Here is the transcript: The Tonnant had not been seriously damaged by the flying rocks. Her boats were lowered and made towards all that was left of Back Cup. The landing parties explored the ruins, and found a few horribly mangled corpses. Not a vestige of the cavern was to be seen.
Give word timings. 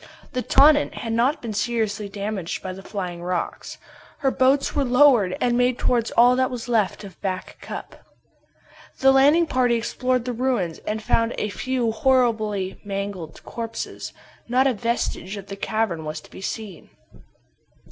The 0.33 0.41
Tonnant 0.41 0.95
had 0.95 1.13
not 1.13 1.43
been 1.43 1.53
seriously 1.53 2.09
damaged 2.09 2.63
by 2.63 2.73
the 2.73 2.81
flying 2.81 3.21
rocks. 3.21 3.77
Her 4.21 4.31
boats 4.31 4.73
were 4.75 4.83
lowered 4.83 5.37
and 5.39 5.55
made 5.55 5.77
towards 5.77 6.09
all 6.17 6.35
that 6.37 6.49
was 6.49 6.67
left 6.67 7.03
of 7.03 7.21
Back 7.21 7.57
Cup. 7.61 8.03
The 8.97 9.11
landing 9.11 9.45
parties 9.45 9.77
explored 9.77 10.25
the 10.25 10.33
ruins, 10.33 10.79
and 10.87 11.03
found 11.03 11.35
a 11.37 11.49
few 11.49 11.91
horribly 11.91 12.81
mangled 12.83 13.43
corpses. 13.43 14.11
Not 14.47 14.65
a 14.65 14.73
vestige 14.73 15.37
of 15.37 15.45
the 15.45 15.55
cavern 15.55 16.03
was 16.03 16.19
to 16.21 16.31
be 16.31 16.41
seen. 16.41 16.89